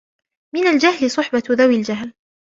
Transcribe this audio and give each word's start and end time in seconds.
مِنْ 0.55 0.67
الْجَهْلِ 0.67 1.11
صُحْبَةُ 1.11 1.43
ذَوِي 1.51 1.75
الْجَهْلِ 1.75 2.13